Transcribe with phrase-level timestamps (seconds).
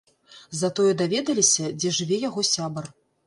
[0.59, 2.85] Затое даведаліся, дзе жыве яго сябар.